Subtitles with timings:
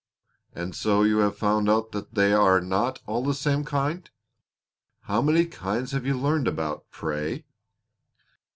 [0.55, 4.09] And so you have found out that they are not all the same kind?
[5.01, 7.45] How many kinds have you learned about, pray?"